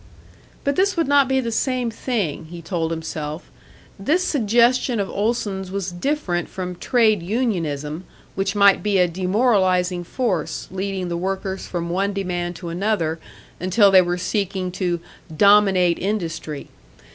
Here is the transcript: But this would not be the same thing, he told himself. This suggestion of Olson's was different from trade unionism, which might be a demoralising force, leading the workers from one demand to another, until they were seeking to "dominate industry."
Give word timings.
But 0.63 0.77
this 0.77 0.97
would 0.97 1.07
not 1.07 1.27
be 1.27 1.39
the 1.39 1.51
same 1.51 1.91
thing, 1.91 2.45
he 2.45 2.63
told 2.63 2.89
himself. 2.89 3.51
This 3.99 4.23
suggestion 4.23 4.99
of 4.99 5.11
Olson's 5.11 5.69
was 5.69 5.91
different 5.91 6.49
from 6.49 6.73
trade 6.77 7.21
unionism, 7.21 8.05
which 8.33 8.55
might 8.55 8.81
be 8.81 8.97
a 8.97 9.07
demoralising 9.07 10.03
force, 10.03 10.67
leading 10.71 11.09
the 11.09 11.17
workers 11.17 11.67
from 11.67 11.91
one 11.91 12.13
demand 12.13 12.55
to 12.55 12.69
another, 12.69 13.19
until 13.59 13.91
they 13.91 14.01
were 14.01 14.17
seeking 14.17 14.71
to 14.71 15.01
"dominate 15.37 15.99
industry." 15.99 16.69